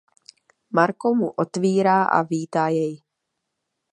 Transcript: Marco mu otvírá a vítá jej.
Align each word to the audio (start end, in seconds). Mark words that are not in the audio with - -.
Marco 0.77 1.07
mu 1.19 1.29
otvírá 1.43 1.97
a 2.09 2.19
vítá 2.31 2.65
jej. 2.77 2.93